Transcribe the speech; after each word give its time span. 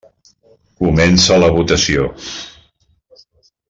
Comença 0.79 1.39
la 1.43 1.51
votació. 1.59 2.09